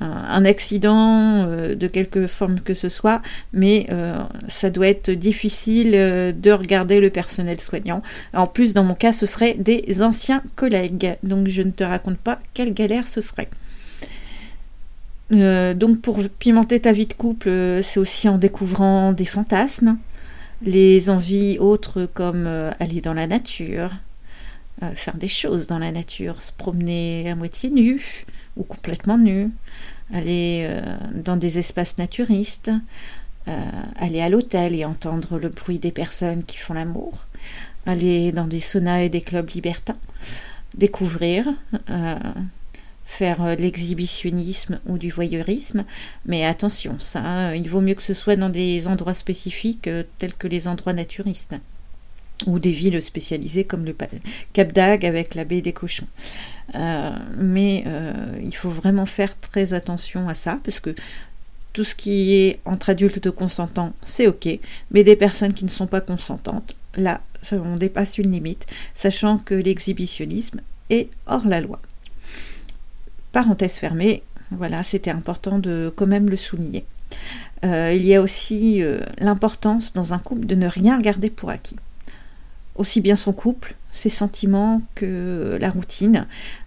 un 0.00 0.44
accident 0.44 1.44
euh, 1.46 1.74
de 1.74 1.86
quelque 1.88 2.26
forme 2.26 2.60
que 2.60 2.74
ce 2.74 2.88
soit, 2.88 3.20
mais 3.52 3.86
euh, 3.90 4.22
ça 4.48 4.70
doit 4.70 4.88
être 4.88 5.10
difficile 5.10 5.92
de 5.92 6.50
regarder 6.52 7.00
le 7.00 7.10
personnel 7.10 7.60
soignant. 7.60 8.02
En 8.32 8.46
plus, 8.46 8.72
dans 8.74 8.84
mon 8.84 8.94
cas, 8.94 9.12
ce 9.12 9.26
serait 9.26 9.54
des 9.54 10.02
anciens 10.02 10.42
collègues, 10.56 11.16
donc 11.22 11.48
je 11.48 11.62
ne 11.62 11.70
te 11.70 11.84
raconte 11.84 12.18
pas 12.18 12.38
quelle 12.54 12.72
galère 12.72 13.08
ce 13.08 13.20
serait. 13.20 13.48
donc 15.30 16.00
pour 16.00 16.20
pimenter 16.38 16.80
ta 16.80 16.92
vie 16.92 17.06
de 17.06 17.14
couple, 17.14 17.50
c'est 17.82 17.98
aussi 17.98 18.28
en 18.28 18.38
découvrant 18.38 19.12
des 19.12 19.24
fantasmes, 19.24 19.96
les 20.64 21.10
envies 21.10 21.58
autres 21.58 22.06
comme 22.12 22.46
euh, 22.46 22.72
aller 22.80 23.00
dans 23.00 23.14
la 23.14 23.26
nature, 23.26 23.90
euh, 24.82 24.94
faire 24.94 25.16
des 25.16 25.28
choses 25.28 25.66
dans 25.66 25.78
la 25.78 25.92
nature, 25.92 26.42
se 26.42 26.52
promener 26.52 27.30
à 27.30 27.34
moitié 27.34 27.70
nu 27.70 28.24
ou 28.56 28.64
complètement 28.64 29.18
nu, 29.18 29.50
aller 30.12 30.66
euh, 30.68 30.96
dans 31.14 31.36
des 31.36 31.58
espaces 31.58 31.98
naturistes, 31.98 32.70
aller 33.96 34.20
à 34.20 34.28
l'hôtel 34.28 34.72
et 34.72 34.84
entendre 34.84 35.36
le 35.36 35.48
bruit 35.48 35.80
des 35.80 35.90
personnes 35.90 36.44
qui 36.44 36.58
font 36.58 36.74
l'amour, 36.74 37.24
aller 37.86 38.30
dans 38.30 38.46
des 38.46 38.60
saunas 38.60 39.00
et 39.00 39.08
des 39.08 39.20
clubs 39.20 39.50
libertins, 39.50 39.96
découvrir 40.76 41.48
faire 43.04 43.42
euh, 43.42 43.56
de 43.56 43.62
l'exhibitionnisme 43.62 44.80
ou 44.86 44.98
du 44.98 45.10
voyeurisme, 45.10 45.84
mais 46.26 46.44
attention, 46.44 46.98
ça, 46.98 47.50
euh, 47.50 47.56
il 47.56 47.68
vaut 47.68 47.80
mieux 47.80 47.94
que 47.94 48.02
ce 48.02 48.14
soit 48.14 48.36
dans 48.36 48.48
des 48.48 48.88
endroits 48.88 49.14
spécifiques 49.14 49.88
euh, 49.88 50.04
tels 50.18 50.34
que 50.34 50.48
les 50.48 50.68
endroits 50.68 50.92
naturistes 50.92 51.54
ou 52.46 52.58
des 52.58 52.72
villes 52.72 53.00
spécialisées 53.00 53.64
comme 53.64 53.84
le 53.84 53.94
Cap 54.52 54.72
d'Agde 54.72 55.04
avec 55.04 55.36
la 55.36 55.44
baie 55.44 55.60
des 55.60 55.72
cochons. 55.72 56.08
mais 57.36 57.84
il 58.42 58.56
faut 58.56 58.70
vraiment 58.70 59.06
faire 59.06 59.38
très 59.38 59.74
attention 59.74 60.28
à 60.28 60.34
ça 60.34 60.58
parce 60.64 60.80
que 60.80 60.92
tout 61.72 61.84
ce 61.84 61.94
qui 61.94 62.34
est 62.34 62.58
entre 62.64 62.90
adultes 62.90 63.30
consentants, 63.30 63.92
c'est 64.02 64.26
ok, 64.26 64.58
mais 64.90 65.04
des 65.04 65.14
personnes 65.14 65.54
qui 65.54 65.64
ne 65.64 65.70
sont 65.70 65.86
pas 65.86 66.00
consentantes, 66.00 66.74
là, 66.96 67.20
on 67.52 67.76
dépasse 67.76 68.18
une 68.18 68.32
limite, 68.32 68.66
sachant 68.92 69.38
que 69.38 69.54
l'exhibitionnisme 69.54 70.62
est 70.90 71.10
hors 71.26 71.46
la 71.46 71.60
loi. 71.60 71.80
Parenthèse 73.32 73.78
fermée, 73.78 74.22
voilà, 74.50 74.82
c'était 74.82 75.10
important 75.10 75.58
de 75.58 75.92
quand 75.94 76.06
même 76.06 76.28
le 76.28 76.36
souligner. 76.36 76.84
Euh, 77.64 77.92
il 77.94 78.04
y 78.04 78.14
a 78.14 78.20
aussi 78.20 78.82
euh, 78.82 79.00
l'importance 79.18 79.92
dans 79.92 80.12
un 80.12 80.18
couple 80.18 80.46
de 80.46 80.54
ne 80.54 80.66
rien 80.66 81.00
garder 81.00 81.30
pour 81.30 81.50
acquis. 81.50 81.76
Aussi 82.74 83.00
bien 83.00 83.16
son 83.16 83.32
couple, 83.32 83.74
ses 83.90 84.08
sentiments 84.08 84.80
que 84.94 85.58
la 85.60 85.70
routine. 85.70 86.26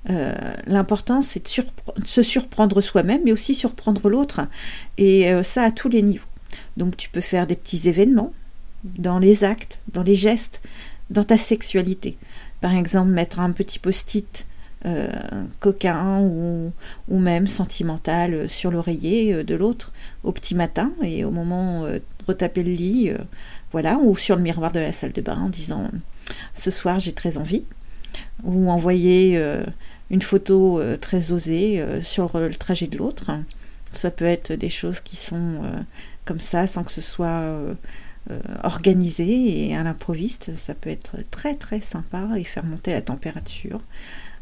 Euh, 0.09 0.35
l'important, 0.67 1.21
c'est 1.21 1.43
de, 1.43 2.05
se 2.05 2.23
surprendre 2.23 2.79
soi-même, 2.79 3.21
mais 3.25 3.31
aussi 3.31 3.55
surprendre 3.55 4.09
l'autre. 4.09 4.41
Et 4.97 5.31
ça 5.43 5.63
à 5.63 5.71
tous 5.71 5.89
les 5.89 6.03
niveaux. 6.03 6.27
Donc 6.77 6.95
tu 6.95 7.09
peux 7.09 7.21
faire 7.21 7.47
des 7.47 7.55
petits 7.55 7.89
événements 7.89 8.31
dans 8.83 9.17
les 9.17 9.43
actes, 9.43 9.79
dans 9.91 10.03
les 10.03 10.15
gestes, 10.15 10.61
dans 11.09 11.23
ta 11.23 11.39
sexualité. 11.39 12.17
Par 12.61 12.75
exemple, 12.75 13.09
mettre 13.09 13.39
un 13.39 13.51
petit 13.51 13.79
post-it 13.79 14.45
euh, 14.85 15.07
coquin 15.61 16.19
ou, 16.19 16.71
ou, 17.07 17.17
même 17.17 17.47
sentimental 17.47 18.47
sur 18.47 18.69
l'oreiller 18.69 19.33
euh, 19.33 19.43
de 19.43 19.55
l'autre 19.55 19.93
au 20.23 20.31
petit 20.31 20.53
matin 20.53 20.91
et 21.01 21.25
au 21.25 21.31
moment 21.31 21.87
retaper 22.27 22.61
le 22.61 22.71
lit, 22.71 23.09
euh, 23.09 23.17
voilà, 23.71 23.97
ou 23.97 24.15
sur 24.15 24.35
le 24.35 24.43
miroir 24.43 24.71
de 24.71 24.79
la 24.79 24.91
salle 24.91 25.11
de 25.11 25.21
bain 25.21 25.39
en 25.39 25.49
disant 25.49 25.89
ce 26.53 26.69
soir 26.69 26.99
j'ai 26.99 27.13
très 27.13 27.37
envie, 27.37 27.63
ou 28.43 28.69
envoyer 28.69 29.41
une 30.11 30.21
photo 30.21 30.79
très 30.97 31.31
osée 31.31 31.83
sur 32.01 32.37
le 32.37 32.53
trajet 32.53 32.87
de 32.87 32.97
l'autre. 32.97 33.31
Ça 33.91 34.11
peut 34.11 34.25
être 34.25 34.53
des 34.53 34.69
choses 34.69 34.99
qui 34.99 35.15
sont 35.15 35.61
comme 36.25 36.39
ça 36.39 36.67
sans 36.67 36.83
que 36.83 36.91
ce 36.91 37.01
soit 37.01 37.43
organisé 38.63 39.67
et 39.67 39.75
à 39.75 39.83
l'improviste. 39.83 40.55
Ça 40.55 40.73
peut 40.73 40.89
être 40.89 41.17
très 41.29 41.55
très 41.55 41.81
sympa 41.81 42.29
et 42.37 42.43
faire 42.43 42.65
monter 42.65 42.93
la 42.93 43.01
température. 43.01 43.81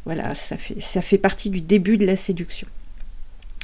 Voilà, 0.06 0.36
ça 0.36 0.58
fait, 0.58 0.80
ça 0.80 1.02
fait 1.02 1.18
partie 1.18 1.50
du 1.50 1.62
début 1.62 1.98
de 1.98 2.06
la 2.06 2.16
séduction. 2.16 2.68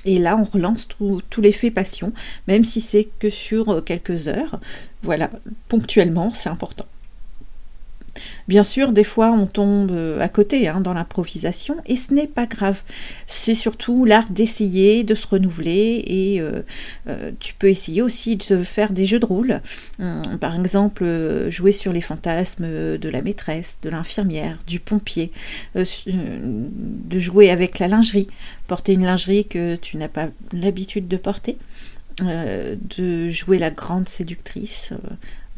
Et 0.06 0.18
là, 0.18 0.38
on 0.38 0.46
relance 0.46 0.88
tout, 0.88 1.22
l'effet 1.42 1.72
passion, 1.72 2.14
même 2.48 2.64
si 2.64 2.80
c'est 2.80 3.10
que 3.20 3.30
sur 3.30 3.70
euh, 3.70 3.82
quelques 3.82 4.28
heures. 4.28 4.60
Voilà, 5.04 5.30
ponctuellement, 5.68 6.34
c'est 6.34 6.50
important. 6.50 6.86
Bien 8.48 8.64
sûr, 8.64 8.92
des 8.92 9.04
fois, 9.04 9.32
on 9.32 9.46
tombe 9.46 9.92
euh, 9.92 10.20
à 10.20 10.30
côté 10.30 10.68
hein, 10.68 10.82
dans 10.82 10.94
l'improvisation 10.94 11.78
et 11.86 11.96
ce 11.96 12.14
n'est 12.14 12.28
pas 12.28 12.46
grave. 12.46 12.82
C'est 13.28 13.56
surtout 13.56 14.06
l'art 14.06 14.30
d'essayer, 14.30 15.04
de 15.04 15.16
se 15.16 15.28
renouveler 15.28 16.04
et 16.08 16.42
euh, 16.42 16.62
euh, 17.08 17.32
tu 17.40 17.54
peux 17.54 17.70
essayer 17.70 18.02
aussi 18.02 18.38
de 18.38 18.64
faire 18.64 18.92
des 18.92 19.06
jeux 19.06 19.20
de 19.20 19.26
rôle. 19.26 19.62
Hum, 20.00 20.38
par 20.40 20.56
exemple, 20.60 21.06
jouer 21.50 21.72
sur 21.72 21.94
les 21.94 22.02
fantasmes 22.02 22.98
de 22.98 23.10
la 23.10 23.22
maîtresse, 23.22 23.78
de 23.82 23.90
l'infirmière, 23.90 24.58
du 24.68 24.80
pompier, 24.80 25.32
de 25.76 27.20
jouer 27.20 27.50
avec 27.50 27.80
la 27.80 27.88
lingerie, 27.88 28.28
porter 28.68 28.94
une 28.94 29.06
lingerie 29.06 29.46
que 29.46 29.76
tu 29.76 29.98
n'as 29.98 30.08
pas 30.08 30.30
l'habitude 30.54 31.08
de 31.08 31.18
porter. 31.18 31.58
De 32.24 33.30
jouer 33.30 33.60
la 33.60 33.70
grande 33.70 34.08
séductrice, 34.08 34.94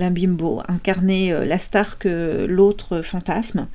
la 0.02 0.10
bimbo, 0.10 0.62
incarner 0.68 1.32
euh, 1.32 1.46
la 1.46 1.60
star 1.60 1.98
que 1.98 2.46
l'autre 2.50 3.02
fantasme, 3.02 3.68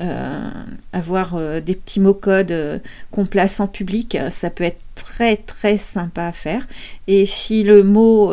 euh, 0.00 0.50
avoir 0.92 1.34
euh, 1.34 1.60
des 1.60 1.74
petits 1.74 2.00
mots 2.00 2.14
codes 2.14 2.80
qu'on 3.10 3.26
place 3.26 3.60
en 3.60 3.66
public, 3.66 4.18
ça 4.30 4.50
peut 4.50 4.64
être 4.64 4.82
très 4.94 5.36
très 5.36 5.78
sympa 5.78 6.26
à 6.26 6.32
faire. 6.32 6.66
Et 7.06 7.26
si 7.26 7.62
le 7.62 7.82
mot, 7.82 8.32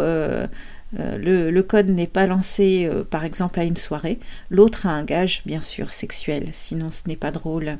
le, 0.97 1.61
code 1.61 1.89
n'est 1.89 2.07
pas 2.07 2.25
lancé 2.25 2.89
par 3.09 3.25
exemple 3.25 3.59
à 3.59 3.63
une 3.63 3.77
soirée, 3.77 4.19
l'autre 4.49 4.85
a 4.85 4.91
un 4.91 5.03
gage 5.03 5.41
bien 5.45 5.61
sûr 5.61 5.93
sexuel, 5.93 6.49
sinon 6.51 6.91
ce 6.91 7.03
n'est 7.07 7.15
pas 7.15 7.31
drôle. 7.31 7.77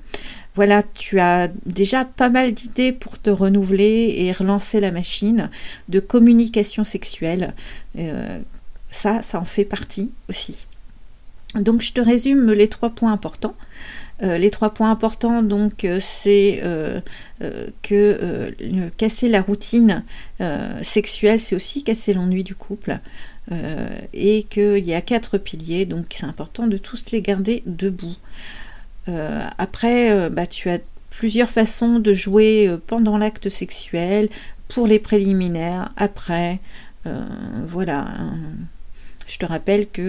Voilà, 0.56 0.84
tu 0.94 1.20
as 1.20 1.50
déjà 1.66 2.06
pas 2.06 2.30
mal 2.30 2.54
d'idées 2.54 2.92
pour 2.92 3.20
te 3.20 3.30
renouveler 3.30 4.16
et 4.18 4.32
relancer 4.32 4.80
la 4.80 4.92
machine 4.92 5.50
de 5.90 6.00
communication 6.00 6.84
sexuelle 6.84 7.54
ça, 8.94 9.22
ça 9.22 9.40
en 9.40 9.46
fait 9.46 9.66
partie 9.66 10.12
aussi. 10.30 10.68
Donc 11.56 11.82
je 11.82 11.94
te 11.94 12.02
résume 12.02 12.52
les 12.52 12.68
trois 12.68 12.90
points 12.90 13.12
importants. 13.12 13.56
Euh, 14.22 14.38
les 14.38 14.52
trois 14.52 14.74
points 14.74 14.92
importants, 14.92 15.42
donc, 15.42 15.84
euh, 15.84 16.00
c'est 16.00 16.62
euh, 16.64 17.02
que 17.82 18.54
casser 18.98 19.28
la 19.28 19.42
routine 19.42 20.04
sexuelle, 20.82 21.40
c'est 21.40 21.56
aussi 21.56 21.84
casser 21.84 22.14
l'ennui 22.14 22.44
du 22.44 22.56
couple. 22.56 23.00
et 24.14 24.44
qu'il 24.44 24.86
y 24.86 24.94
a 24.94 25.02
quatre 25.02 25.38
piliers, 25.38 25.86
donc 25.86 26.06
c'est 26.12 26.26
important 26.26 26.68
de 26.68 26.78
tous 26.78 27.12
les 27.12 27.22
garder 27.22 27.62
debout. 27.66 28.16
après, 29.58 30.30
bah, 30.30 30.48
tu 30.48 30.70
as 30.70 30.80
plusieurs 31.10 31.50
façons 31.50 32.00
de 32.00 32.14
jouer 32.14 32.70
pendant 32.88 33.18
l'acte 33.18 33.50
sexuel, 33.50 34.30
pour 34.70 34.88
les 34.88 35.00
préliminaires, 35.00 35.92
après. 35.98 36.60
voilà. 37.68 38.08
Je 39.28 39.38
te 39.38 39.46
rappelle 39.46 39.88
que 39.88 40.02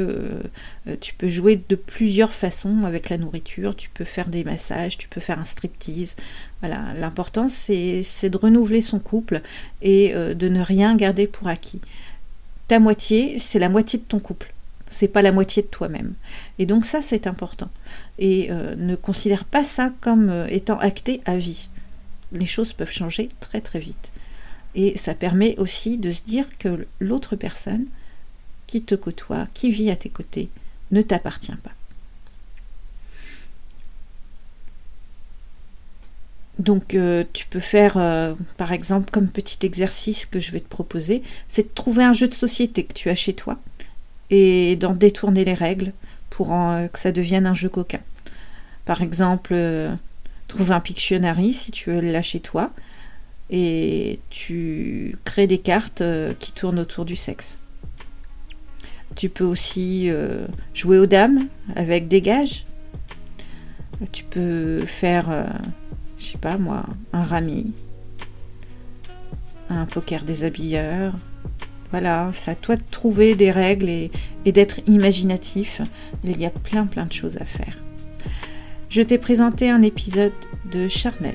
euh, 0.86 0.96
tu 1.00 1.14
peux 1.14 1.28
jouer 1.28 1.60
de 1.68 1.76
plusieurs 1.76 2.32
façons 2.32 2.82
avec 2.84 3.10
la 3.10 3.18
nourriture, 3.18 3.76
tu 3.76 3.88
peux 3.90 4.04
faire 4.04 4.28
des 4.28 4.44
massages, 4.44 4.98
tu 4.98 5.08
peux 5.08 5.20
faire 5.20 5.38
un 5.38 5.44
striptease. 5.44 6.16
Voilà, 6.60 6.92
l'important 6.98 7.48
c'est 7.48 8.02
de 8.28 8.36
renouveler 8.36 8.80
son 8.80 8.98
couple 8.98 9.42
et 9.82 10.14
euh, 10.14 10.34
de 10.34 10.48
ne 10.48 10.60
rien 10.60 10.96
garder 10.96 11.26
pour 11.26 11.48
acquis. 11.48 11.80
Ta 12.68 12.78
moitié, 12.78 13.38
c'est 13.38 13.58
la 13.58 13.68
moitié 13.68 13.98
de 13.98 14.04
ton 14.04 14.18
couple, 14.18 14.52
c'est 14.86 15.08
pas 15.08 15.22
la 15.22 15.32
moitié 15.32 15.62
de 15.62 15.68
toi-même. 15.68 16.14
Et 16.58 16.66
donc 16.66 16.86
ça 16.86 17.02
c'est 17.02 17.26
important. 17.26 17.70
Et 18.18 18.48
euh, 18.50 18.74
ne 18.76 18.96
considère 18.96 19.44
pas 19.44 19.64
ça 19.64 19.92
comme 20.00 20.46
étant 20.48 20.78
acté 20.78 21.20
à 21.26 21.36
vie. 21.36 21.68
Les 22.32 22.46
choses 22.46 22.72
peuvent 22.72 22.90
changer 22.90 23.28
très 23.40 23.60
très 23.60 23.78
vite. 23.78 24.12
Et 24.74 24.98
ça 24.98 25.14
permet 25.14 25.56
aussi 25.58 25.98
de 25.98 26.10
se 26.10 26.22
dire 26.22 26.46
que 26.58 26.86
l'autre 26.98 27.36
personne, 27.36 27.86
qui 28.74 28.82
te 28.82 28.96
côtoie, 28.96 29.44
qui 29.54 29.70
vit 29.70 29.88
à 29.92 29.94
tes 29.94 30.08
côtés, 30.08 30.48
ne 30.90 31.00
t'appartient 31.00 31.54
pas. 31.62 31.70
Donc 36.58 36.96
euh, 36.96 37.22
tu 37.32 37.46
peux 37.46 37.60
faire, 37.60 37.96
euh, 37.98 38.34
par 38.56 38.72
exemple, 38.72 39.10
comme 39.12 39.28
petit 39.28 39.64
exercice 39.64 40.26
que 40.26 40.40
je 40.40 40.50
vais 40.50 40.58
te 40.58 40.68
proposer, 40.68 41.22
c'est 41.48 41.68
de 41.68 41.72
trouver 41.72 42.02
un 42.02 42.14
jeu 42.14 42.26
de 42.26 42.34
société 42.34 42.82
que 42.82 42.94
tu 42.94 43.10
as 43.10 43.14
chez 43.14 43.34
toi 43.34 43.60
et 44.30 44.74
d'en 44.74 44.94
détourner 44.94 45.44
les 45.44 45.54
règles 45.54 45.92
pour 46.28 46.48
que 46.48 46.98
ça 46.98 47.12
devienne 47.12 47.46
un 47.46 47.54
jeu 47.54 47.68
coquin. 47.68 48.00
Par 48.86 49.02
exemple, 49.02 49.52
euh, 49.54 49.94
trouve 50.48 50.72
un 50.72 50.80
Pictionary 50.80 51.52
si 51.52 51.70
tu 51.70 51.92
l'as 52.00 52.22
chez 52.22 52.40
toi 52.40 52.72
et 53.50 54.18
tu 54.30 55.16
crées 55.24 55.46
des 55.46 55.58
cartes 55.58 56.02
qui 56.40 56.50
tournent 56.50 56.80
autour 56.80 57.04
du 57.04 57.14
sexe. 57.14 57.60
Tu 59.14 59.28
peux 59.28 59.44
aussi 59.44 60.10
euh, 60.10 60.46
jouer 60.74 60.98
aux 60.98 61.06
dames 61.06 61.46
avec 61.76 62.08
des 62.08 62.20
gages. 62.20 62.64
Tu 64.12 64.24
peux 64.24 64.84
faire, 64.84 65.30
euh, 65.30 65.46
je 66.18 66.24
sais 66.24 66.38
pas 66.38 66.58
moi, 66.58 66.84
un 67.12 67.22
rami, 67.22 67.72
un 69.70 69.86
poker 69.86 70.24
des 70.24 70.44
habilleurs. 70.44 71.14
Voilà, 71.90 72.30
c'est 72.32 72.50
à 72.50 72.54
toi 72.56 72.74
de 72.74 72.82
trouver 72.90 73.36
des 73.36 73.52
règles 73.52 73.88
et 73.88 74.10
d'être 74.46 74.80
imaginatif. 74.88 75.80
Il 76.24 76.40
y 76.40 76.46
a 76.46 76.50
plein 76.50 76.86
plein 76.86 77.06
de 77.06 77.12
choses 77.12 77.36
à 77.36 77.44
faire. 77.44 77.78
Je 78.88 79.00
t'ai 79.02 79.18
présenté 79.18 79.70
un 79.70 79.82
épisode 79.82 80.32
de 80.72 80.88
Charnel. 80.88 81.34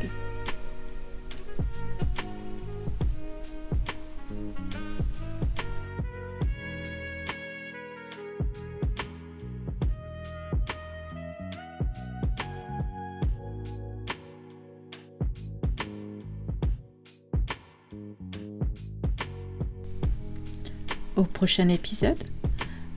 Épisode, 21.57 22.23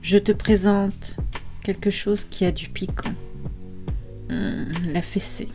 je 0.01 0.17
te 0.17 0.31
présente 0.31 1.17
quelque 1.63 1.89
chose 1.89 2.25
qui 2.25 2.45
a 2.45 2.51
du 2.51 2.69
piquant. 2.69 3.13
Hum, 4.29 4.71
la 4.93 5.01
fessée. 5.01 5.49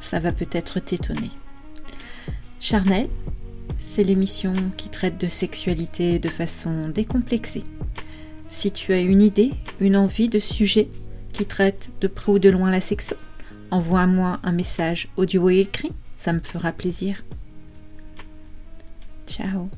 Ça 0.00 0.18
va 0.18 0.32
peut-être 0.32 0.80
t'étonner. 0.80 1.30
Charnel, 2.60 3.08
c'est 3.76 4.02
l'émission 4.02 4.52
qui 4.76 4.88
traite 4.88 5.20
de 5.20 5.26
sexualité 5.26 6.18
de 6.18 6.28
façon 6.28 6.88
décomplexée. 6.88 7.64
Si 8.48 8.72
tu 8.72 8.92
as 8.92 9.00
une 9.00 9.22
idée, 9.22 9.52
une 9.80 9.96
envie 9.96 10.28
de 10.28 10.38
sujet 10.38 10.88
qui 11.32 11.46
traite 11.46 11.90
de 12.00 12.08
près 12.08 12.32
ou 12.32 12.38
de 12.38 12.48
loin 12.48 12.70
la 12.70 12.80
sexo, 12.80 13.14
envoie-moi 13.70 14.40
un 14.42 14.52
message 14.52 15.08
audio 15.16 15.50
et 15.50 15.60
écrit, 15.60 15.92
ça 16.16 16.32
me 16.32 16.40
fera 16.40 16.72
plaisir. 16.72 17.22
Ciao 19.26 19.70